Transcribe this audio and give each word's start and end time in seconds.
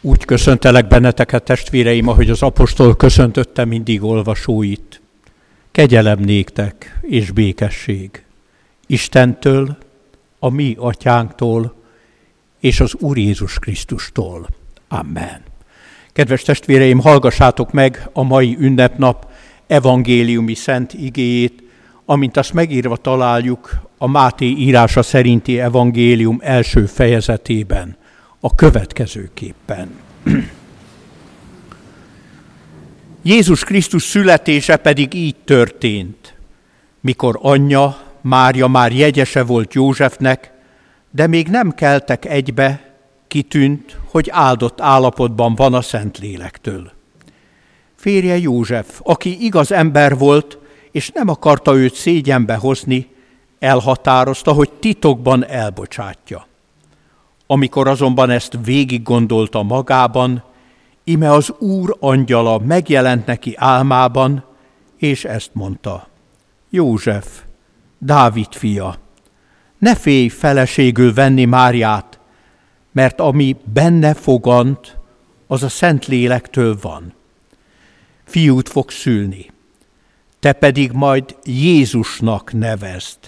Úgy 0.00 0.24
köszöntelek 0.24 0.86
benneteket, 0.86 1.44
testvéreim, 1.44 2.08
ahogy 2.08 2.30
az 2.30 2.42
apostol 2.42 2.96
köszöntötte 2.96 3.64
mindig 3.64 4.02
olvasóit. 4.02 5.00
Kegyelem 5.70 6.18
néktek 6.18 6.98
és 7.00 7.30
békesség. 7.30 8.24
Istentől, 8.86 9.76
a 10.38 10.48
mi 10.48 10.74
atyánktól 10.78 11.74
és 12.60 12.80
az 12.80 12.94
Úr 12.94 13.18
Jézus 13.18 13.58
Krisztustól. 13.58 14.48
Amen. 14.88 15.42
Kedves 16.12 16.42
testvéreim, 16.42 16.98
hallgassátok 16.98 17.72
meg 17.72 18.08
a 18.12 18.22
mai 18.22 18.56
ünnepnap 18.60 19.30
evangéliumi 19.66 20.54
szent 20.54 20.94
igéjét, 20.94 21.62
amint 22.04 22.36
azt 22.36 22.52
megírva 22.52 22.96
találjuk 22.96 23.70
a 23.96 24.06
Máté 24.06 24.46
írása 24.46 25.02
szerinti 25.02 25.60
evangélium 25.60 26.38
első 26.42 26.86
fejezetében– 26.86 27.96
a 28.40 28.54
következőképpen. 28.54 29.90
Jézus 33.22 33.64
Krisztus 33.64 34.02
születése 34.02 34.76
pedig 34.76 35.14
így 35.14 35.36
történt, 35.44 36.34
mikor 37.00 37.38
anyja, 37.42 38.00
Mária 38.20 38.66
már 38.66 38.92
jegyese 38.92 39.42
volt 39.42 39.74
Józsefnek, 39.74 40.52
de 41.10 41.26
még 41.26 41.48
nem 41.48 41.74
keltek 41.74 42.24
egybe, 42.24 42.94
kitűnt, 43.28 43.98
hogy 44.10 44.28
áldott 44.30 44.80
állapotban 44.80 45.54
van 45.54 45.74
a 45.74 45.82
Szentlélektől. 45.82 46.92
Férje 47.96 48.38
József, 48.38 49.00
aki 49.02 49.44
igaz 49.44 49.72
ember 49.72 50.16
volt, 50.16 50.58
és 50.90 51.10
nem 51.10 51.28
akarta 51.28 51.74
őt 51.74 51.94
szégyenbe 51.94 52.54
hozni, 52.54 53.06
elhatározta, 53.58 54.52
hogy 54.52 54.70
titokban 54.70 55.46
elbocsátja. 55.46 56.47
Amikor 57.50 57.88
azonban 57.88 58.30
ezt 58.30 58.58
végig 58.64 59.02
gondolta 59.02 59.62
magában, 59.62 60.42
ime 61.04 61.32
az 61.32 61.54
Úr 61.58 61.96
angyala 62.00 62.58
megjelent 62.58 63.26
neki 63.26 63.54
álmában, 63.56 64.44
és 64.96 65.24
ezt 65.24 65.50
mondta. 65.52 66.08
József, 66.70 67.42
Dávid 67.98 68.52
fia, 68.52 68.94
ne 69.78 69.94
félj 69.94 70.28
feleségül 70.28 71.14
venni 71.14 71.44
Máriát, 71.44 72.20
mert 72.92 73.20
ami 73.20 73.56
benne 73.72 74.14
fogant, 74.14 74.96
az 75.46 75.62
a 75.62 75.68
Szent 75.68 76.06
Lélektől 76.06 76.78
van. 76.80 77.14
Fiút 78.24 78.68
fog 78.68 78.90
szülni, 78.90 79.50
te 80.40 80.52
pedig 80.52 80.92
majd 80.92 81.36
Jézusnak 81.44 82.52
nevezd, 82.52 83.18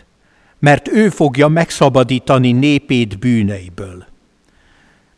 mert 0.58 0.88
ő 0.88 1.08
fogja 1.08 1.48
megszabadítani 1.48 2.52
népét 2.52 3.18
bűneiből. 3.18 4.09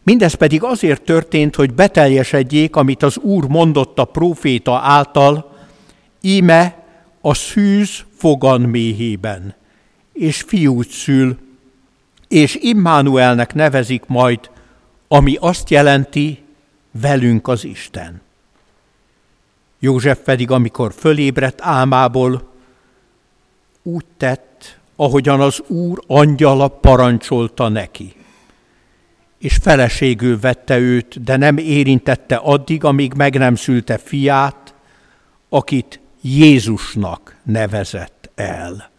Mindez 0.02 0.34
pedig 0.34 0.62
azért 0.62 1.02
történt, 1.02 1.54
hogy 1.54 1.74
beteljesedjék, 1.74 2.76
amit 2.76 3.02
az 3.02 3.16
Úr 3.16 3.48
mondott 3.48 3.98
a 3.98 4.04
próféta 4.04 4.78
által, 4.78 5.56
íme 6.20 6.84
a 7.20 7.34
szűz 7.34 8.04
fogan 8.16 8.60
méhében, 8.60 9.54
és 10.12 10.40
fiút 10.40 10.90
szül, 10.90 11.38
és 12.28 12.58
Immanuelnek 12.60 13.54
nevezik 13.54 14.06
majd, 14.06 14.50
ami 15.08 15.36
azt 15.40 15.70
jelenti, 15.70 16.42
velünk 17.00 17.48
az 17.48 17.64
Isten. 17.64 18.20
József 19.78 20.18
pedig, 20.18 20.50
amikor 20.50 20.92
fölébredt 20.92 21.60
álmából, 21.60 22.50
úgy 23.82 24.04
tett, 24.16 24.78
ahogyan 24.96 25.40
az 25.40 25.62
Úr 25.66 26.02
angyala 26.06 26.68
parancsolta 26.68 27.68
neki 27.68 28.14
és 29.42 29.56
feleségül 29.62 30.40
vette 30.40 30.78
őt, 30.78 31.22
de 31.22 31.36
nem 31.36 31.56
érintette 31.56 32.36
addig, 32.36 32.84
amíg 32.84 33.12
meg 33.12 33.38
nem 33.38 33.54
szülte 33.54 33.98
fiát, 33.98 34.74
akit 35.48 36.00
Jézusnak 36.20 37.36
nevezett 37.42 38.30
el. 38.34 38.90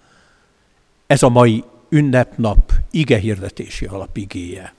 Ez 1.08 1.24
a 1.24 1.30
mai 1.30 1.64
ünnepnap 1.90 2.72
ige 2.92 3.18
hirdetési 3.18 3.86
alapigéje. 3.86 4.74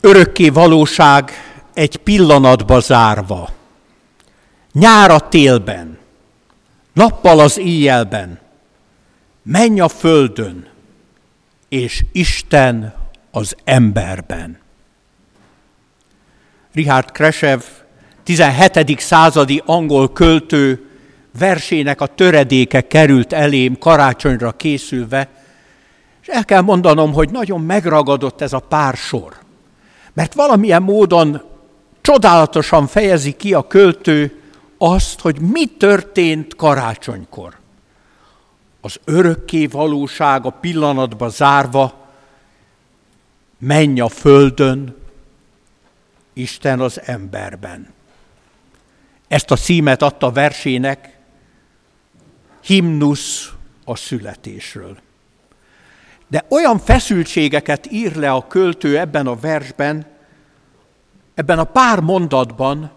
Örökké 0.00 0.48
valóság 0.48 1.30
egy 1.72 1.96
pillanatba 1.96 2.80
zárva. 2.80 3.62
Nyár 4.74 5.10
a 5.10 5.28
télben, 5.28 5.98
nappal 6.92 7.40
az 7.40 7.58
éjjelben, 7.58 8.38
menj 9.42 9.80
a 9.80 9.88
földön, 9.88 10.66
és 11.68 12.04
Isten 12.12 12.94
az 13.30 13.56
emberben. 13.64 14.58
Richard 16.72 17.10
Kresev, 17.10 17.60
17. 18.22 19.00
századi 19.00 19.62
angol 19.66 20.12
költő 20.12 20.88
versének 21.38 22.00
a 22.00 22.06
töredéke 22.06 22.80
került 22.80 23.32
elém 23.32 23.78
karácsonyra 23.78 24.52
készülve, 24.52 25.28
és 26.22 26.28
el 26.28 26.44
kell 26.44 26.60
mondanom, 26.60 27.12
hogy 27.12 27.30
nagyon 27.30 27.60
megragadott 27.60 28.40
ez 28.40 28.52
a 28.52 28.58
pár 28.58 28.94
sor. 28.94 29.32
Mert 30.12 30.34
valamilyen 30.34 30.82
módon 30.82 31.42
csodálatosan 32.00 32.86
fejezi 32.86 33.32
ki 33.32 33.54
a 33.54 33.66
költő 33.66 34.38
azt, 34.86 35.20
hogy 35.20 35.40
mi 35.40 35.66
történt 35.66 36.56
karácsonykor. 36.56 37.58
Az 38.80 39.00
örökké 39.04 39.66
valóság 39.66 40.46
a 40.46 40.50
pillanatba 40.50 41.28
zárva, 41.28 42.08
menj 43.58 44.00
a 44.00 44.08
földön, 44.08 44.96
Isten 46.32 46.80
az 46.80 47.00
emberben. 47.04 47.92
Ezt 49.28 49.50
a 49.50 49.56
címet 49.56 50.02
adta 50.02 50.30
versének, 50.30 51.18
himnusz 52.60 53.52
a 53.84 53.96
születésről. 53.96 54.98
De 56.28 56.44
olyan 56.48 56.78
feszültségeket 56.78 57.90
ír 57.90 58.16
le 58.16 58.30
a 58.30 58.46
költő 58.46 58.98
ebben 58.98 59.26
a 59.26 59.36
versben, 59.36 60.06
ebben 61.34 61.58
a 61.58 61.64
pár 61.64 62.00
mondatban, 62.00 62.90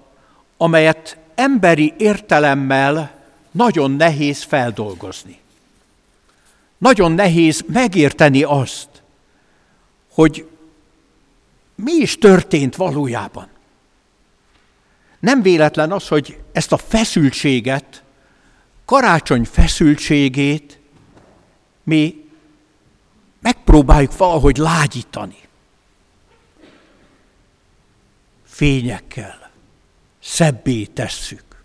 amelyet 0.58 1.26
emberi 1.38 1.94
értelemmel 1.98 3.16
nagyon 3.52 3.92
nehéz 3.92 4.44
feldolgozni. 4.44 5.40
Nagyon 6.78 7.12
nehéz 7.12 7.64
megérteni 7.68 8.44
azt, 8.44 8.90
hogy 10.14 10.48
mi 11.76 11.92
is 11.92 12.18
történt 12.18 12.76
valójában. 12.76 13.48
Nem 15.20 15.42
véletlen 15.42 15.92
az, 15.92 16.08
hogy 16.08 16.40
ezt 16.52 16.72
a 16.72 16.78
feszültséget, 16.78 18.04
karácsony 18.86 19.44
feszültségét 19.44 20.80
mi 21.84 22.26
megpróbáljuk 23.40 24.18
valahogy 24.18 24.58
lágyítani. 24.58 25.38
Fényekkel, 28.46 29.47
szebbé 30.28 30.86
tesszük. 30.86 31.64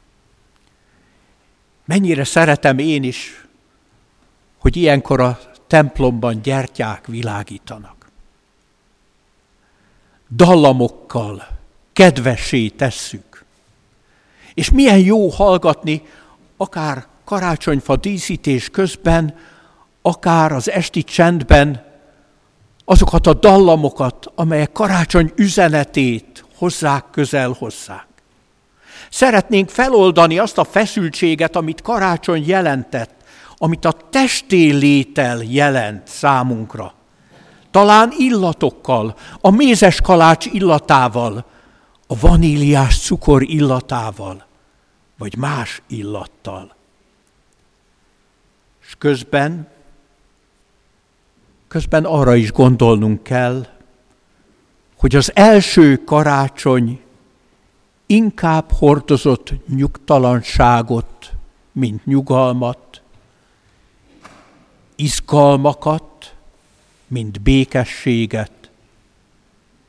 Mennyire 1.84 2.24
szeretem 2.24 2.78
én 2.78 3.02
is, 3.02 3.46
hogy 4.58 4.76
ilyenkor 4.76 5.20
a 5.20 5.40
templomban 5.66 6.42
gyertyák 6.42 7.06
világítanak. 7.06 8.10
Dallamokkal 10.36 11.48
kedvessé 11.92 12.68
tesszük. 12.68 13.44
És 14.54 14.70
milyen 14.70 14.98
jó 14.98 15.28
hallgatni, 15.28 16.02
akár 16.56 17.06
karácsonyfa 17.24 17.96
díszítés 17.96 18.68
közben, 18.68 19.38
akár 20.02 20.52
az 20.52 20.70
esti 20.70 21.02
csendben, 21.02 21.84
azokat 22.84 23.26
a 23.26 23.34
dallamokat, 23.34 24.26
amelyek 24.34 24.72
karácsony 24.72 25.32
üzenetét 25.36 26.44
hozzák 26.54 27.04
közel 27.10 27.50
hozzák. 27.58 28.10
Szeretnénk 29.12 29.68
feloldani 29.68 30.38
azt 30.38 30.58
a 30.58 30.64
feszültséget, 30.64 31.56
amit 31.56 31.82
karácsony 31.82 32.46
jelentett, 32.46 33.14
amit 33.56 33.84
a 33.84 33.92
testélétel 34.10 35.42
jelent 35.42 36.08
számunkra. 36.08 36.94
Talán 37.70 38.12
illatokkal, 38.18 39.16
a 39.40 39.50
mézes 39.50 40.00
kalács 40.00 40.46
illatával, 40.46 41.44
a 42.06 42.18
vaníliás 42.20 43.00
cukor 43.00 43.42
illatával, 43.42 44.46
vagy 45.18 45.36
más 45.36 45.82
illattal. 45.86 46.74
És 48.86 48.94
közben, 48.98 49.68
közben 51.68 52.04
arra 52.04 52.34
is 52.34 52.52
gondolnunk 52.52 53.22
kell, 53.22 53.66
hogy 54.96 55.16
az 55.16 55.30
első 55.34 56.04
karácsony 56.04 57.00
inkább 58.06 58.70
hordozott 58.70 59.52
nyugtalanságot 59.68 61.32
mint 61.72 62.06
nyugalmat, 62.06 63.02
izgalmakat, 64.96 66.34
mint 67.06 67.40
békességet, 67.40 68.70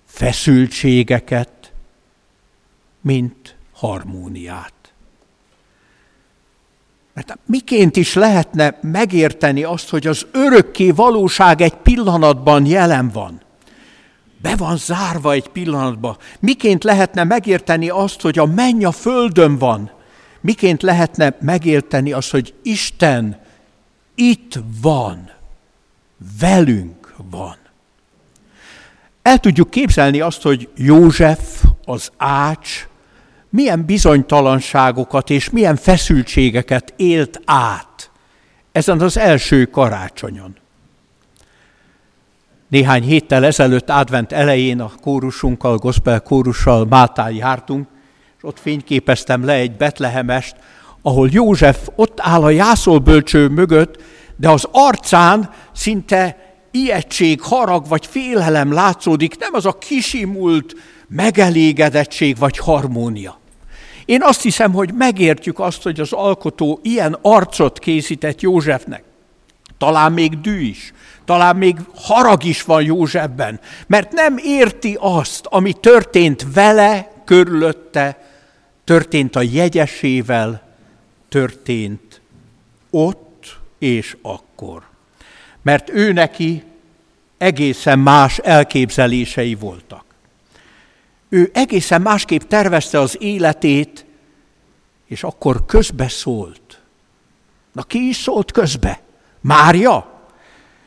feszültségeket, 0.06 1.71
mint 3.01 3.56
harmóniát. 3.74 4.74
Mert 7.13 7.38
miként 7.45 7.95
is 7.95 8.13
lehetne 8.13 8.77
megérteni 8.81 9.63
azt, 9.63 9.89
hogy 9.89 10.07
az 10.07 10.25
örökké 10.31 10.92
valóság 10.92 11.62
egy 11.62 11.74
pillanatban 11.75 12.65
jelen 12.65 13.10
van? 13.10 13.42
Be 14.44 14.56
van 14.56 14.78
zárva 14.78 15.31
egy 15.31 15.48
pillanatban. 15.48 16.18
Miként 16.40 16.84
lehetne 16.84 17.24
megérteni 17.24 17.90
azt, 17.90 18.22
hogy 18.22 18.40
a 18.40 18.45
menny 18.45 18.86
a 18.86 18.92
földön 18.92 19.57
van? 19.57 19.92
Miként 20.42 20.81
lehetne 20.81 21.36
megérteni 21.40 22.12
azt, 22.12 22.31
hogy 22.31 22.54
Isten 22.63 23.40
itt 24.16 24.60
van, 24.81 25.30
velünk 26.40 27.16
van? 27.30 27.56
El 29.22 29.38
tudjuk 29.38 29.69
képzelni 29.69 30.19
azt, 30.19 30.42
hogy 30.42 30.69
József, 30.75 31.63
az 31.86 32.12
ács, 32.18 32.88
milyen 33.50 33.86
bizonytalanságokat 33.86 35.30
és 35.30 35.50
milyen 35.50 35.75
feszültségeket 35.75 36.94
élt 36.96 37.42
át 37.46 38.12
ezen 38.72 39.00
az 39.00 39.18
első 39.18 39.66
karácsonyon. 39.66 40.62
Néhány 42.74 43.04
héttel 43.04 43.46
ezelőtt 43.46 43.90
advent 43.90 44.31
elején 44.31 44.80
a 44.80 44.92
kórusunkkal, 45.02 45.78
gospel 45.78 46.22
kórussal 46.22 46.86
Máltán 46.86 47.34
jártunk, 47.34 47.88
és 48.38 48.44
ott 48.44 48.60
fényképeztem 48.60 49.46
le 49.46 49.54
egy 49.54 49.72
betlehemest, 49.72 50.56
ahol 51.02 51.30
József 51.31 51.88
ott 51.96 52.18
áll 52.22 52.44
a 52.44 52.50
jászolbölcső 52.50 53.48
mögött, 53.48 54.02
de 54.36 54.50
az 54.50 54.68
arcán 54.72 55.50
szinte 55.74 56.38
ijegység, 56.72 57.42
harag 57.42 57.88
vagy 57.88 58.06
félelem 58.06 58.72
látszódik, 58.72 59.40
nem 59.40 59.54
az 59.54 59.66
a 59.66 59.78
kisimult 59.78 60.75
megelégedettség 61.08 62.38
vagy 62.38 62.58
harmónia. 62.58 63.40
Én 64.06 64.22
azt 64.22 64.42
hiszem, 64.42 64.74
hogy 64.74 64.94
megértjük 64.94 65.60
azt, 65.60 65.84
hogy 65.84 66.00
az 66.00 66.14
alkotó 66.14 66.80
ilyen 66.84 67.18
arcot 67.22 67.80
készített 67.80 68.42
Józsefnek. 68.42 69.04
Talán 69.84 70.12
még 70.12 70.42
dű 70.42 70.60
is, 70.60 70.94
talán 71.26 71.56
még 71.56 71.78
harag 71.96 72.44
is 72.44 72.64
van 72.64 72.84
Józsefben, 72.84 73.60
mert 73.88 74.12
nem 74.12 74.38
érti 74.38 74.98
azt, 75.00 75.46
ami 75.46 75.74
történt 75.74 76.46
vele, 76.54 77.12
körülötte, 77.26 78.28
történt 78.84 79.36
a 79.36 79.42
jegyesével, 79.42 80.62
történt 81.30 82.22
ott 82.90 83.60
és 83.80 84.18
akkor. 84.22 84.84
Mert 85.62 85.90
ő 85.90 86.12
neki 86.12 86.64
egészen 87.38 88.00
más 88.00 88.38
elképzelései 88.38 89.56
voltak. 89.56 90.06
Ő 91.30 91.50
egészen 91.54 92.02
másképp 92.02 92.42
tervezte 92.42 93.00
az 93.00 93.18
életét, 93.20 94.06
és 95.06 95.24
akkor 95.24 95.66
közbe 95.66 96.08
szólt. 96.08 96.82
Na 97.74 97.84
ki 97.84 98.08
is 98.08 98.16
szólt 98.16 98.52
közbe? 98.52 99.02
Mária? 99.44 100.22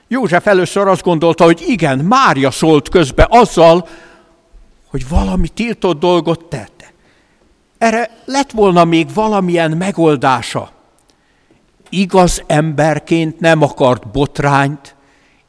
József 0.09 0.47
először 0.47 0.89
azt 0.89 1.03
gondolta, 1.03 1.45
hogy 1.45 1.65
igen, 1.67 1.99
Mária 1.99 2.51
szólt 2.51 2.89
közbe 2.89 3.27
azzal, 3.31 3.89
hogy 4.91 5.09
valami 5.09 5.49
tiltott 5.49 5.99
dolgot 5.99 6.45
tette. 6.45 6.93
Erre 7.79 8.11
lett 8.25 8.51
volna 8.51 8.85
még 8.85 9.15
valamilyen 9.15 9.71
megoldása. 9.71 10.71
Igaz 11.89 12.43
emberként 12.47 13.41
nem 13.41 13.63
akart 13.63 14.09
botrányt, 14.09 14.95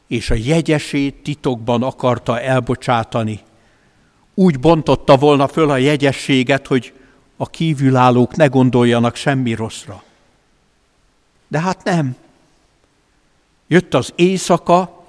és 0.08 0.30
a 0.30 0.34
jegyesét 0.34 1.14
titokban 1.22 1.82
akarta 1.82 2.40
elbocsátani 2.40 3.40
úgy 4.38 4.60
bontotta 4.60 5.16
volna 5.16 5.48
föl 5.48 5.70
a 5.70 5.76
jegyességet, 5.76 6.66
hogy 6.66 6.92
a 7.36 7.46
kívülállók 7.46 8.36
ne 8.36 8.46
gondoljanak 8.46 9.14
semmi 9.14 9.54
rosszra. 9.54 10.02
De 11.48 11.60
hát 11.60 11.84
nem. 11.84 12.16
Jött 13.68 13.94
az 13.94 14.12
éjszaka, 14.14 15.04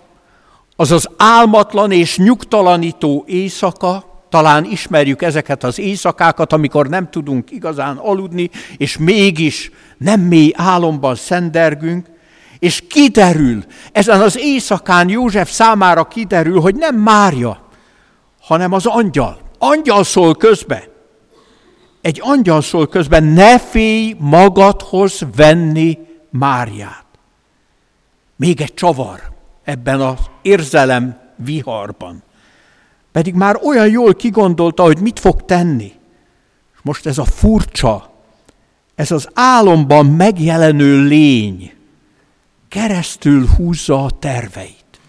az 0.76 0.92
az 0.92 1.10
álmatlan 1.18 1.92
és 1.92 2.18
nyugtalanító 2.18 3.24
éjszaka, 3.28 4.10
talán 4.30 4.66
ismerjük 4.66 5.22
ezeket 5.22 5.64
az 5.64 5.80
éjszakákat, 5.80 6.54
amikor 6.54 6.88
nem 6.88 7.10
tudunk 7.10 7.52
igazán 7.52 7.98
aludni, 7.98 8.50
és 8.78 8.98
mégis 8.98 9.72
nem 9.98 10.20
mély 10.20 10.54
álomban 10.56 11.16
szendergünk, 11.16 12.08
és 12.60 12.84
kiderül, 12.90 13.64
ezen 13.92 14.22
az 14.22 14.38
éjszakán 14.38 15.10
József 15.10 15.52
számára 15.52 16.04
kiderül, 16.04 16.60
hogy 16.60 16.76
nem 16.76 16.96
Mária, 16.96 17.68
hanem 18.42 18.74
az 18.74 18.86
angyal. 18.86 19.40
Angyal 19.58 20.04
szól 20.04 20.36
közbe. 20.36 20.88
Egy 22.02 22.20
angyal 22.24 22.62
szól 22.62 22.88
közben, 22.88 23.24
ne 23.24 23.60
félj 23.60 24.16
magadhoz 24.20 25.22
venni 25.36 25.98
Máriát. 26.30 27.09
Még 28.40 28.62
egy 28.62 28.74
csavar 28.74 29.22
ebben 29.64 30.02
az 30.02 30.20
érzelem 30.42 31.20
viharban. 31.36 32.24
Pedig 33.12 33.34
már 33.34 33.60
olyan 33.64 33.90
jól 33.90 34.16
kigondolta, 34.16 34.84
hogy 34.84 35.00
mit 35.02 35.20
fog 35.20 35.46
tenni. 35.46 35.92
Most 36.82 37.06
ez 37.06 37.18
a 37.18 37.26
furcsa, 37.26 38.14
ez 38.96 39.12
az 39.12 39.30
álomban 39.34 40.06
megjelenő 40.06 41.04
lény 41.04 41.74
keresztül 42.68 43.48
húzza 43.48 44.04
a 44.04 44.12
terveit. 44.20 45.00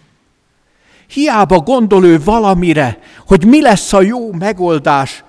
Hiába 1.07 1.59
gondol 1.59 2.05
ő 2.05 2.23
valamire, 2.23 2.99
hogy 3.27 3.45
mi 3.45 3.61
lesz 3.61 3.93
a 3.93 4.01
jó 4.01 4.31
megoldás. 4.31 5.23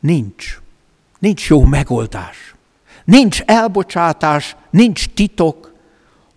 Nincs. 0.00 0.60
Nincs 1.18 1.48
jó 1.48 1.62
megoldás. 1.62 2.54
Nincs 3.04 3.40
elbocsátás, 3.40 4.56
nincs 4.70 5.08
titok, 5.08 5.73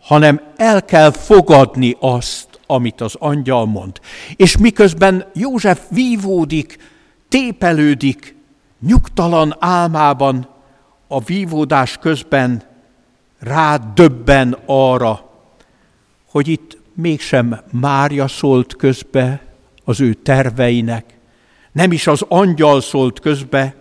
hanem 0.08 0.42
el 0.56 0.86
kell 0.86 1.12
fogadni 1.12 1.96
azt, 2.00 2.60
amit 2.66 3.02
az 3.02 3.16
angyal 3.20 3.66
mond. 3.66 4.00
És 4.36 4.58
miközben 4.58 5.26
József 5.34 5.82
vívódik, 5.90 6.78
tépelődik, 7.30 8.36
nyugtalan 8.88 9.56
álmában, 9.60 10.50
a 11.08 11.20
vívódás 11.20 11.98
közben 11.98 12.64
rá 13.40 13.78
döbben 13.94 14.58
arra, 14.66 15.30
hogy 16.32 16.48
itt 16.48 16.78
mégsem 16.94 17.62
Mária 17.72 18.28
szólt 18.28 18.76
közbe 18.76 19.42
az 19.84 20.02
ő 20.02 20.14
terveinek, 20.14 21.06
nem 21.72 21.92
is 21.92 22.08
az 22.08 22.26
angyal 22.28 22.82
szólt 22.82 23.20
közbe, 23.20 23.76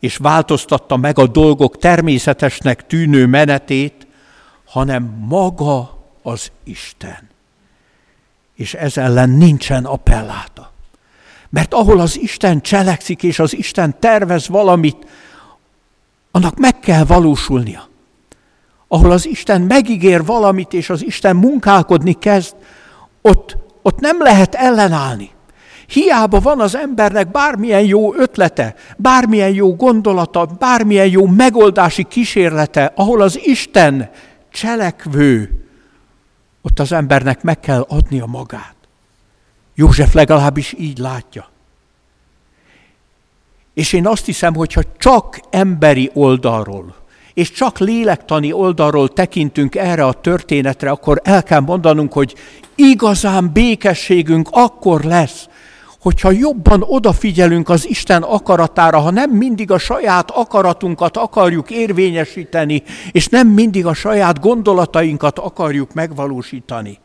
és 0.00 0.16
változtatta 0.16 0.96
meg 0.96 1.18
a 1.18 1.26
dolgok 1.26 1.78
természetesnek 1.78 2.86
tűnő 2.86 3.26
menetét, 3.26 4.03
hanem 4.74 5.02
maga 5.28 5.98
az 6.22 6.50
Isten. 6.64 7.28
És 8.54 8.74
ez 8.74 8.96
ellen 8.96 9.30
nincsen 9.30 9.84
appelláta. 9.84 10.72
Mert 11.48 11.74
ahol 11.74 12.00
az 12.00 12.18
Isten 12.18 12.60
cselekszik, 12.60 13.22
és 13.22 13.38
az 13.38 13.56
Isten 13.56 13.98
tervez 13.98 14.48
valamit, 14.48 15.06
annak 16.30 16.58
meg 16.58 16.80
kell 16.80 17.04
valósulnia 17.04 17.88
ahol 18.88 19.10
az 19.10 19.26
Isten 19.26 19.60
megígér 19.60 20.24
valamit, 20.24 20.72
és 20.72 20.90
az 20.90 21.04
Isten 21.04 21.36
munkálkodni 21.36 22.12
kezd, 22.12 22.54
ott, 23.22 23.56
ott 23.82 24.00
nem 24.00 24.22
lehet 24.22 24.54
ellenállni. 24.54 25.30
Hiába 25.86 26.40
van 26.40 26.60
az 26.60 26.76
embernek 26.76 27.30
bármilyen 27.30 27.84
jó 27.84 28.14
ötlete, 28.14 28.74
bármilyen 28.96 29.54
jó 29.54 29.76
gondolata, 29.76 30.46
bármilyen 30.58 31.06
jó 31.08 31.26
megoldási 31.26 32.04
kísérlete, 32.04 32.92
ahol 32.94 33.20
az 33.20 33.38
Isten 33.42 34.10
cselekvő, 34.54 35.64
ott 36.62 36.78
az 36.78 36.92
embernek 36.92 37.42
meg 37.42 37.60
kell 37.60 37.84
adnia 37.88 38.26
magát. 38.26 38.74
József 39.74 40.12
legalábbis 40.12 40.74
így 40.78 40.98
látja. 40.98 41.48
És 43.74 43.92
én 43.92 44.06
azt 44.06 44.24
hiszem, 44.24 44.54
hogyha 44.54 44.82
csak 44.98 45.40
emberi 45.50 46.10
oldalról, 46.12 46.94
és 47.34 47.50
csak 47.50 47.78
lélektani 47.78 48.52
oldalról 48.52 49.12
tekintünk 49.12 49.74
erre 49.74 50.04
a 50.04 50.20
történetre, 50.20 50.90
akkor 50.90 51.20
el 51.24 51.42
kell 51.42 51.60
mondanunk, 51.60 52.12
hogy 52.12 52.34
igazán 52.74 53.52
békességünk 53.52 54.48
akkor 54.50 55.04
lesz, 55.04 55.48
hogyha 56.04 56.30
jobban 56.30 56.82
odafigyelünk 56.82 57.68
az 57.68 57.88
Isten 57.88 58.22
akaratára, 58.22 58.98
ha 58.98 59.10
nem 59.10 59.30
mindig 59.30 59.70
a 59.70 59.78
saját 59.78 60.30
akaratunkat 60.30 61.16
akarjuk 61.16 61.70
érvényesíteni, 61.70 62.82
és 63.12 63.26
nem 63.26 63.48
mindig 63.48 63.86
a 63.86 63.94
saját 63.94 64.40
gondolatainkat 64.40 65.38
akarjuk 65.38 65.94
megvalósítani. 65.94 66.98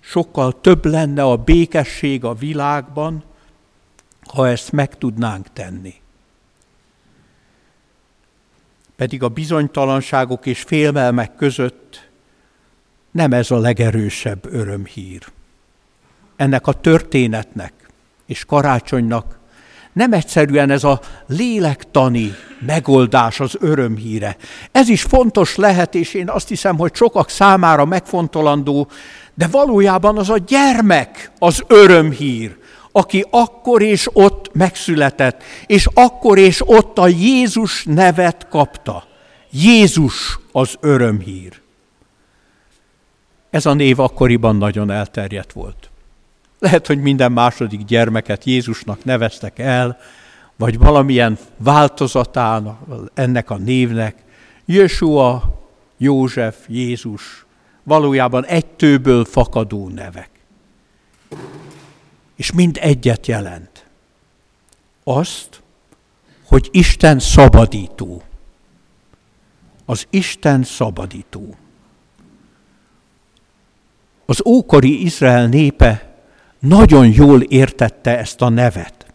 Sokkal 0.00 0.60
több 0.60 0.84
lenne 0.84 1.22
a 1.22 1.36
békesség 1.36 2.24
a 2.24 2.34
világban, 2.34 3.24
ha 4.34 4.48
ezt 4.48 4.72
meg 4.72 4.98
tudnánk 4.98 5.46
tenni. 5.52 5.94
pedig 8.96 9.22
a 9.22 9.28
bizonytalanságok 9.28 10.46
és 10.46 10.60
félmelmek 10.60 11.34
között 11.34 12.10
nem 13.10 13.32
ez 13.32 13.50
a 13.50 13.58
legerősebb 13.58 14.52
örömhír. 14.52 15.22
Ennek 16.36 16.66
a 16.66 16.72
történetnek 16.72 17.81
és 18.26 18.44
karácsonynak 18.44 19.40
nem 19.92 20.12
egyszerűen 20.12 20.70
ez 20.70 20.84
a 20.84 21.00
lélektani 21.26 22.34
megoldás 22.66 23.40
az 23.40 23.56
örömhíre. 23.60 24.36
Ez 24.72 24.88
is 24.88 25.02
fontos 25.02 25.56
lehet, 25.56 25.94
és 25.94 26.14
én 26.14 26.28
azt 26.28 26.48
hiszem, 26.48 26.78
hogy 26.78 26.94
sokak 26.94 27.28
számára 27.28 27.84
megfontolandó, 27.84 28.88
de 29.34 29.46
valójában 29.46 30.18
az 30.18 30.30
a 30.30 30.38
gyermek 30.38 31.30
az 31.38 31.62
örömhír, 31.66 32.56
aki 32.92 33.26
akkor 33.30 33.82
és 33.82 34.08
ott 34.12 34.50
megszületett, 34.54 35.42
és 35.66 35.88
akkor 35.94 36.38
és 36.38 36.62
ott 36.68 36.98
a 36.98 37.08
Jézus 37.08 37.84
nevet 37.84 38.48
kapta. 38.48 39.04
Jézus 39.50 40.38
az 40.52 40.74
örömhír. 40.80 41.60
Ez 43.50 43.66
a 43.66 43.74
név 43.74 44.00
akkoriban 44.00 44.56
nagyon 44.56 44.90
elterjedt 44.90 45.52
volt. 45.52 45.91
Lehet, 46.62 46.86
hogy 46.86 47.00
minden 47.00 47.32
második 47.32 47.84
gyermeket 47.84 48.44
Jézusnak 48.44 49.04
neveztek 49.04 49.58
el, 49.58 49.98
vagy 50.56 50.78
valamilyen 50.78 51.38
változatán 51.56 52.78
ennek 53.14 53.50
a 53.50 53.56
névnek. 53.56 54.24
Jesua, 54.64 55.60
József, 55.96 56.56
Jézus, 56.68 57.46
valójában 57.82 58.44
egy 58.44 58.66
tőből 58.66 59.24
fakadó 59.24 59.88
nevek. 59.88 60.30
És 62.36 62.52
mind 62.52 62.78
egyet 62.80 63.26
jelent. 63.26 63.86
Azt, 65.04 65.62
hogy 66.44 66.68
Isten 66.72 67.18
szabadító. 67.18 68.22
Az 69.84 70.06
Isten 70.10 70.62
szabadító. 70.62 71.56
Az 74.26 74.42
ókori 74.46 75.04
Izrael 75.04 75.46
népe 75.46 76.10
nagyon 76.62 77.06
jól 77.06 77.40
értette 77.40 78.18
ezt 78.18 78.42
a 78.42 78.48
nevet. 78.48 79.06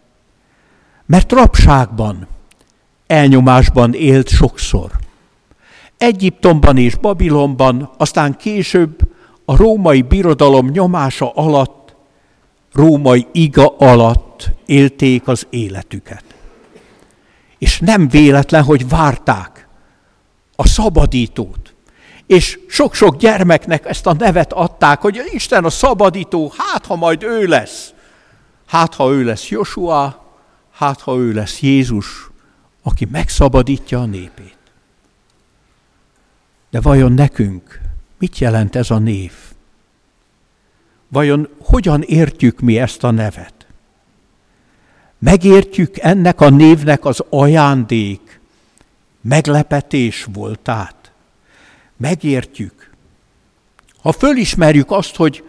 Mert 1.05 1.31
rabságban, 1.31 2.27
elnyomásban 3.07 3.93
élt 3.93 4.29
sokszor. 4.29 4.91
Egyiptomban 5.97 6.77
és 6.77 6.95
Babilonban, 6.95 7.89
aztán 7.97 8.37
később 8.37 8.99
a 9.45 9.55
római 9.55 10.01
birodalom 10.01 10.67
nyomása 10.67 11.31
alatt, 11.31 11.95
római 12.73 13.27
iga 13.31 13.75
alatt 13.77 14.49
élték 14.65 15.27
az 15.27 15.47
életüket. 15.49 16.23
És 17.57 17.79
nem 17.79 18.07
véletlen, 18.07 18.63
hogy 18.63 18.89
várták 18.89 19.67
a 20.55 20.67
szabadítót, 20.67 21.75
és 22.27 22.59
sok-sok 22.67 23.17
gyermeknek 23.17 23.85
ezt 23.85 24.05
a 24.05 24.13
nevet 24.13 24.53
adták, 24.53 25.01
hogy 25.01 25.21
Isten 25.31 25.65
a 25.65 25.69
szabadító, 25.69 26.53
hát 26.57 26.85
ha 26.85 26.95
majd 26.95 27.23
ő 27.23 27.45
lesz. 27.45 27.93
Hát 28.65 28.93
ha 28.93 29.11
ő 29.11 29.23
lesz 29.23 29.49
Josua, 29.49 30.25
hát 30.71 31.01
ha 31.01 31.15
ő 31.15 31.33
lesz 31.33 31.59
Jézus, 31.59 32.29
aki 32.83 33.07
megszabadítja 33.11 33.99
a 33.99 34.05
népét. 34.05 34.57
De 36.69 36.81
vajon 36.81 37.11
nekünk 37.11 37.79
mit 38.17 38.37
jelent 38.37 38.75
ez 38.75 38.91
a 38.91 38.97
név? 38.97 39.31
Vajon 41.07 41.49
hogyan 41.59 42.01
értjük 42.01 42.59
mi 42.59 42.79
ezt 42.79 43.03
a 43.03 43.11
nevet? 43.11 43.53
Megértjük 45.19 45.97
ennek 45.97 46.41
a 46.41 46.49
névnek 46.49 47.05
az 47.05 47.23
ajándék, 47.29 48.39
meglepetés 49.21 50.27
voltát? 50.33 50.96
Megértjük, 51.97 52.91
ha 54.01 54.11
fölismerjük 54.11 54.91
azt, 54.91 55.15
hogy 55.15 55.43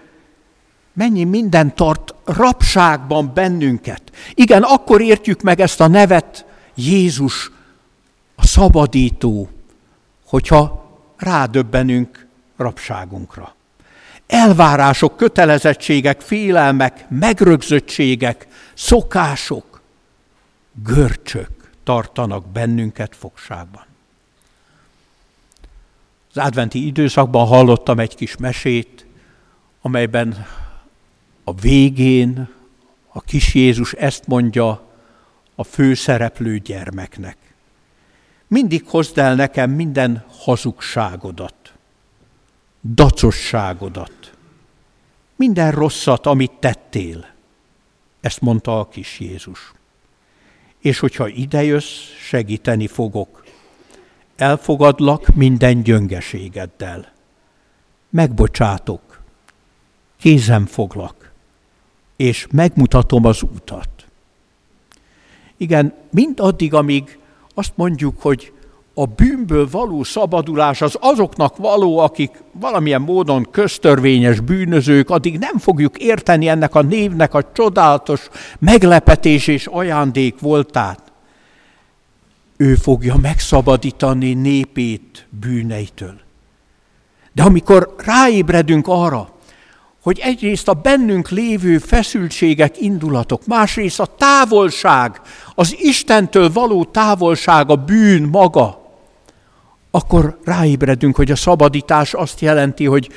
mennyi 0.93 1.25
minden 1.25 1.75
tart 1.75 2.15
rapságban 2.25 3.31
bennünket, 3.35 4.03
igen, 4.35 4.63
akkor 4.63 5.01
értjük 5.01 5.43
meg 5.43 5.61
ezt 5.61 5.81
a 5.81 5.87
nevet 5.87 6.47
Jézus, 6.75 7.51
a 8.35 8.47
szabadító, 8.47 9.49
hogyha 10.27 10.91
rádöbbenünk 11.17 12.27
rapságunkra. 12.57 13.55
Elvárások, 14.27 15.17
kötelezettségek, 15.17 16.21
félelmek, 16.21 17.07
megrögzöttségek, 17.09 18.47
szokások, 18.75 19.81
görcsök 20.85 21.71
tartanak 21.85 22.47
bennünket 22.47 23.17
fogságban. 23.17 23.88
Az 26.39 26.45
adventi 26.45 26.87
időszakban 26.87 27.47
hallottam 27.47 27.99
egy 27.99 28.15
kis 28.15 28.37
mesét, 28.37 29.07
amelyben 29.81 30.47
a 31.45 31.55
végén 31.55 32.49
a 33.09 33.21
kis 33.21 33.55
Jézus 33.55 33.93
ezt 33.93 34.27
mondja 34.27 34.89
a 35.55 35.65
főszereplő 35.65 36.59
gyermeknek. 36.59 37.37
Mindig 38.47 38.85
hozd 38.87 39.19
el 39.19 39.35
nekem 39.35 39.71
minden 39.71 40.25
hazugságodat, 40.29 41.73
dacosságodat, 42.95 44.33
minden 45.37 45.71
rosszat, 45.71 46.27
amit 46.27 46.53
tettél. 46.61 47.27
Ezt 48.21 48.41
mondta 48.41 48.81
a 48.81 48.89
kis 48.89 49.21
Jézus. 49.21 49.73
És 50.79 50.99
hogyha 50.99 51.29
idejössz, 51.29 52.01
segíteni 52.21 52.87
fogok 52.87 53.47
elfogadlak 54.39 55.35
minden 55.35 55.83
gyöngeségeddel. 55.83 57.13
Megbocsátok, 58.11 59.21
kézem 60.19 60.67
foglak, 60.67 61.33
és 62.17 62.47
megmutatom 62.51 63.25
az 63.25 63.43
utat. 63.43 63.89
Igen, 65.57 65.95
mind 66.11 66.41
addig, 66.41 66.75
amíg 66.75 67.19
azt 67.55 67.73
mondjuk, 67.75 68.23
hogy 68.23 68.53
a 68.95 69.07
bűnből 69.07 69.69
való 69.71 70.03
szabadulás 70.03 70.83
az 70.83 70.97
azoknak 71.01 71.57
való, 71.57 71.99
akik 71.99 72.43
valamilyen 72.53 73.01
módon 73.01 73.49
köztörvényes 73.51 74.41
bűnözők, 74.41 75.11
addig 75.11 75.39
nem 75.39 75.59
fogjuk 75.59 75.99
érteni 75.99 76.49
ennek 76.49 76.75
a 76.75 76.83
névnek 76.83 77.35
a 77.35 77.53
csodálatos 77.53 78.29
meglepetés 78.59 79.47
és 79.47 79.67
ajándék 79.67 80.41
voltát 80.41 81.08
ő 82.61 82.75
fogja 82.75 83.17
megszabadítani 83.17 84.35
népét 84.35 85.27
bűneitől. 85.31 86.21
De 87.33 87.43
amikor 87.43 87.95
ráébredünk 87.99 88.87
arra, 88.89 89.37
hogy 90.03 90.19
egyrészt 90.19 90.69
a 90.69 90.73
bennünk 90.73 91.29
lévő 91.29 91.79
feszültségek, 91.79 92.81
indulatok, 92.81 93.47
másrészt 93.47 94.01
a 94.01 94.15
távolság, 94.19 95.21
az 95.55 95.77
Istentől 95.79 96.53
való 96.53 96.85
távolság, 96.85 97.71
a 97.71 97.77
bűn 97.77 98.23
maga, 98.23 98.87
akkor 99.91 100.39
ráébredünk, 100.45 101.17
hogy 101.17 101.31
a 101.31 101.37
szabadítás 101.37 102.15
azt 102.15 102.41
jelenti, 102.41 102.85
hogy 102.85 103.09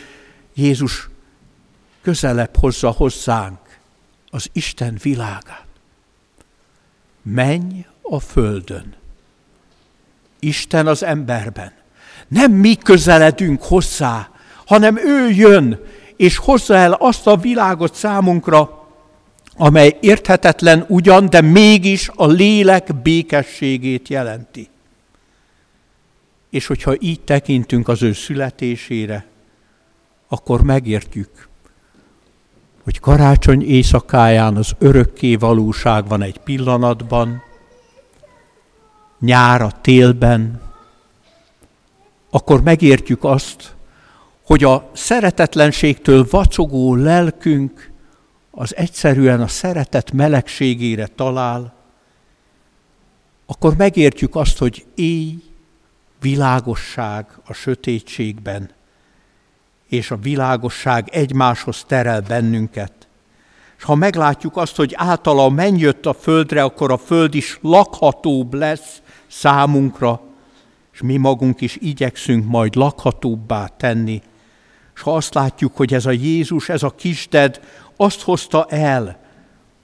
Jézus 0.54 1.10
közelebb 2.02 2.58
hozza 2.58 2.90
hozzánk 2.90 3.60
az 4.30 4.50
Isten 4.54 4.98
világát. 5.02 5.66
Menj 7.22 7.86
a 8.02 8.20
földön. 8.20 9.01
Isten 10.44 10.88
az 10.88 11.04
emberben. 11.04 11.72
Nem 12.28 12.52
mi 12.52 12.76
közeledünk 12.76 13.64
hozzá, 13.64 14.30
hanem 14.66 14.98
ő 14.98 15.30
jön, 15.30 15.80
és 16.16 16.38
hozza 16.38 16.76
el 16.76 16.92
azt 16.92 17.28
a 17.28 17.38
világot 17.38 17.96
számunkra, 17.96 18.88
amely 19.56 19.98
érthetetlen 20.00 20.86
ugyan, 20.88 21.30
de 21.30 21.42
mégis 21.42 22.10
a 22.16 22.28
lélek 22.28 23.02
békességét 23.02 24.08
jelenti. 24.08 24.70
És 26.50 26.68
hogyha 26.68 26.94
így 27.00 27.22
tekintünk 27.22 27.88
az 27.88 28.04
ő 28.04 28.14
születésére, 28.14 29.26
akkor 30.28 30.62
megértjük, 30.62 31.50
hogy 32.84 33.00
karácsony 33.00 33.64
éjszakáján 33.64 34.56
az 34.56 34.72
örökké 34.80 35.36
valóság 35.36 36.08
van 36.08 36.22
egy 36.22 36.38
pillanatban, 36.38 37.44
nyár 39.22 39.62
a 39.62 39.72
télben, 39.82 40.62
akkor 42.30 42.62
megértjük 42.62 43.24
azt, 43.24 43.76
hogy 44.46 44.64
a 44.64 44.90
szeretetlenségtől 44.94 46.28
vacogó 46.30 46.96
lelkünk 46.96 47.92
az 48.52 48.76
egyszerűen 48.76 49.42
a 49.42 49.48
szeretet 49.48 50.12
melegségére 50.12 51.08
talál, 51.08 51.74
akkor 53.46 53.76
megértjük 53.76 54.36
azt, 54.36 54.58
hogy 54.58 54.86
éj, 54.96 55.44
világosság 56.20 57.26
a 57.46 57.54
sötétségben, 57.54 58.70
és 59.88 60.12
a 60.12 60.18
világosság 60.18 61.10
egymáshoz 61.10 61.84
terel 61.88 62.22
bennünket. 62.22 63.01
És 63.82 63.88
ha 63.88 63.96
meglátjuk 63.96 64.58
azt, 64.58 64.76
hogy 64.76 64.94
általa 64.96 65.54
jött 65.76 66.06
a 66.06 66.14
földre, 66.14 66.64
akkor 66.64 66.92
a 66.92 66.98
föld 66.98 67.36
is 67.36 67.60
lakhatóbb 67.62 68.54
lesz, 68.54 69.02
számunkra, 69.28 70.22
és 70.94 71.02
mi 71.02 71.18
magunk 71.18 71.62
is 71.62 71.78
igyekszünk 71.80 72.46
majd 72.46 72.76
lakhatóbbá 72.76 73.68
tenni, 73.68 74.22
és 74.96 75.02
ha 75.02 75.16
azt 75.16 75.34
látjuk, 75.34 75.76
hogy 75.76 75.94
ez 75.94 76.06
a 76.06 76.12
Jézus, 76.12 76.70
ez 76.70 76.84
a 76.84 76.90
kisded 76.90 77.60
azt 77.96 78.22
hozta 78.22 78.66
el, 78.70 79.20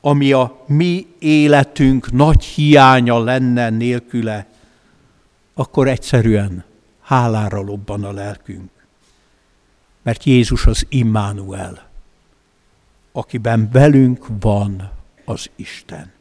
ami 0.01 0.31
a 0.31 0.63
mi 0.67 1.07
életünk 1.19 2.11
nagy 2.11 2.43
hiánya 2.43 3.23
lenne 3.23 3.69
nélküle, 3.69 4.47
akkor 5.53 5.87
egyszerűen 5.87 6.63
hálára 7.01 7.61
lobban 7.61 8.03
a 8.03 8.11
lelkünk. 8.11 8.69
Mert 10.03 10.23
Jézus 10.23 10.65
az 10.65 10.85
Immanuel, 10.89 11.86
akiben 13.17 13.69
velünk 13.71 14.25
van 14.39 14.91
az 15.25 15.49
Isten. 15.55 16.11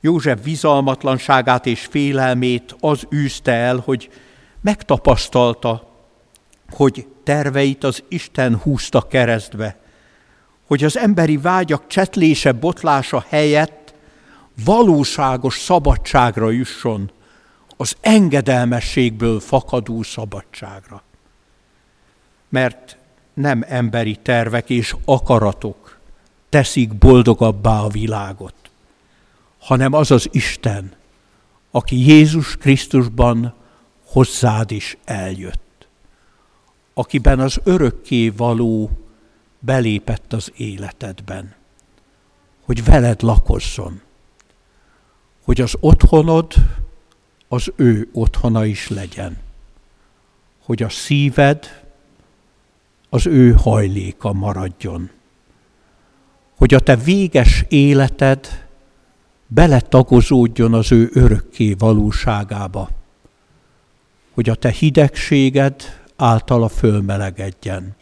József 0.00 0.40
bizalmatlanságát 0.40 1.66
és 1.66 1.86
félelmét 1.90 2.76
az 2.80 3.06
űzte 3.14 3.52
el, 3.52 3.76
hogy 3.84 4.10
megtapasztalta, 4.60 5.90
hogy 6.70 7.06
terveit 7.24 7.84
az 7.84 8.02
Isten 8.08 8.56
húzta 8.56 9.00
keresztbe, 9.00 9.76
hogy 10.66 10.84
az 10.84 10.98
emberi 10.98 11.36
vágyak 11.36 11.86
csetlése, 11.86 12.52
botlása 12.52 13.24
helyett 13.28 13.94
valóságos 14.64 15.58
szabadságra 15.58 16.50
jusson, 16.50 17.10
az 17.76 17.96
engedelmességből 18.00 19.40
fakadó 19.40 20.02
szabadságra. 20.02 21.02
Mert 22.48 22.96
nem 23.36 23.64
emberi 23.68 24.16
tervek 24.22 24.70
és 24.70 24.96
akaratok 25.04 25.98
teszik 26.48 26.94
boldogabbá 26.94 27.80
a 27.80 27.88
világot, 27.88 28.54
hanem 29.58 29.92
az 29.92 30.10
az 30.10 30.28
Isten, 30.32 30.92
aki 31.70 32.06
Jézus 32.06 32.56
Krisztusban 32.56 33.54
hozzád 34.04 34.70
is 34.70 34.96
eljött, 35.04 35.86
akiben 36.94 37.40
az 37.40 37.60
örökké 37.64 38.28
való 38.28 38.90
belépett 39.58 40.32
az 40.32 40.52
életedben, 40.56 41.54
hogy 42.64 42.84
veled 42.84 43.22
lakozzon, 43.22 44.00
hogy 45.44 45.60
az 45.60 45.74
otthonod 45.80 46.54
az 47.48 47.72
ő 47.76 48.08
otthona 48.12 48.64
is 48.64 48.88
legyen, 48.88 49.38
hogy 50.64 50.82
a 50.82 50.88
szíved 50.88 51.85
az 53.16 53.26
ő 53.26 53.52
hajléka 53.52 54.32
maradjon, 54.32 55.10
hogy 56.56 56.74
a 56.74 56.80
te 56.80 56.96
véges 56.96 57.64
életed 57.68 58.66
beletagozódjon 59.46 60.74
az 60.74 60.92
ő 60.92 61.10
örökké 61.12 61.72
valóságába, 61.72 62.90
hogy 64.32 64.48
a 64.48 64.54
te 64.54 64.70
hidegséged 64.70 65.82
általa 66.16 66.68
fölmelegedjen, 66.68 67.96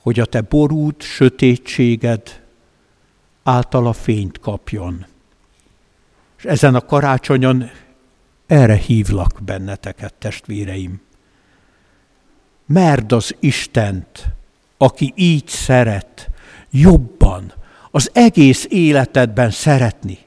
hogy 0.00 0.20
a 0.20 0.24
te 0.24 0.40
borút 0.40 1.02
sötétséged 1.02 2.42
általa 3.42 3.92
fényt 3.92 4.38
kapjon. 4.38 5.06
És 6.38 6.44
ezen 6.44 6.74
a 6.74 6.80
karácsonyon 6.80 7.70
erre 8.46 8.76
hívlak 8.76 9.40
benneteket, 9.44 10.14
testvéreim. 10.14 11.06
Merd 12.68 13.12
az 13.12 13.36
Istent, 13.40 14.26
aki 14.76 15.12
így 15.16 15.48
szeret, 15.48 16.30
jobban, 16.70 17.52
az 17.90 18.10
egész 18.12 18.66
életedben 18.70 19.50
szeretni. 19.50 20.18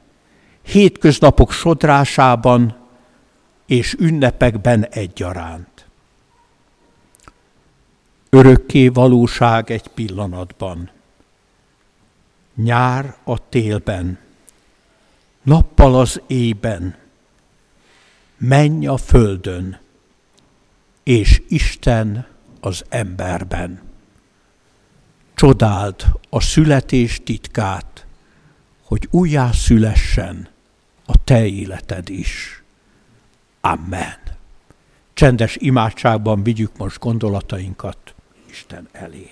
Hétköznapok 0.62 1.52
sodrásában 1.52 2.76
és 3.66 3.96
ünnepekben 4.00 4.86
egyaránt 4.86 5.72
örökké 8.34 8.88
valóság 8.88 9.72
egy 9.72 9.88
pillanatban. 9.88 10.90
Nyár 12.56 13.16
a 13.24 13.50
télben, 13.50 14.20
nappal 15.42 16.00
az 16.00 16.22
éjben, 16.28 16.96
menj 18.38 18.88
a 18.88 18.98
földön, 18.98 19.80
és 21.04 21.42
Isten 21.48 22.28
az 22.62 22.84
emberben. 22.90 23.82
Csodáld 25.34 26.06
a 26.30 26.40
születés 26.40 27.22
titkát, 27.24 28.06
hogy 28.84 29.08
újjá 29.12 29.52
szülessen 29.52 30.50
a 31.06 31.24
te 31.24 31.46
életed 31.46 32.10
is. 32.10 32.64
Amen. 33.62 34.18
Csendes 35.14 35.56
imádságban 35.60 36.44
vigyük 36.44 36.78
most 36.78 37.00
gondolatainkat 37.00 38.16
Isten 38.50 38.88
elé. 38.92 39.30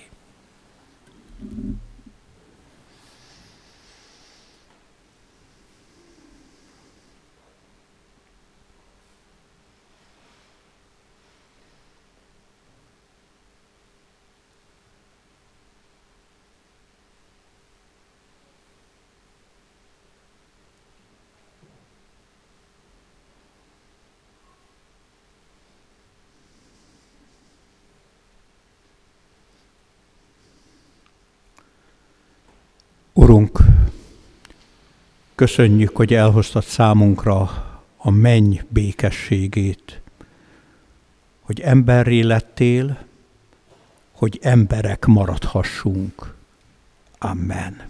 Urunk, 33.12 33.58
köszönjük, 35.34 35.96
hogy 35.96 36.14
elhoztad 36.14 36.64
számunkra 36.64 37.40
a 37.96 38.10
menny 38.10 38.58
békességét, 38.68 40.00
hogy 41.40 41.60
emberré 41.60 42.20
lettél, 42.20 42.98
hogy 44.12 44.38
emberek 44.42 45.06
maradhassunk. 45.06 46.34
Amen. 47.18 47.88